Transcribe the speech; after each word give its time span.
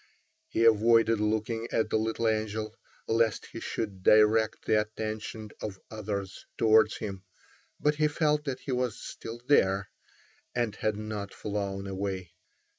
He 0.49 0.65
avoided 0.65 1.19
looking 1.19 1.67
at 1.71 1.91
the 1.91 1.97
little 1.97 2.27
angel, 2.27 2.75
lest 3.07 3.45
he 3.45 3.59
should 3.59 4.01
direct 4.01 4.65
the 4.65 4.81
attention 4.81 5.51
of 5.61 5.79
others 5.91 6.43
towards 6.57 6.97
him, 6.97 7.23
but 7.79 7.93
he 7.93 8.07
felt 8.07 8.45
that 8.45 8.61
he 8.61 8.71
was 8.71 8.99
still 8.99 9.39
there, 9.47 9.91
and 10.55 10.75
had 10.75 10.97
not 10.97 11.35
flown 11.35 11.85
away. 11.85 12.31